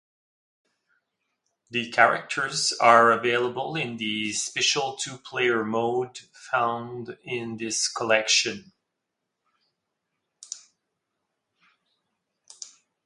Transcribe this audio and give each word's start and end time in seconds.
The 1.69 1.91
characters 1.91 2.73
are 2.81 3.11
available 3.11 3.75
in 3.75 3.97
the 3.97 4.33
special 4.33 4.95
two-player 4.95 5.63
mode 5.63 6.17
found 6.33 7.19
on 7.31 7.57
this 7.57 7.87
collection. 7.87 8.71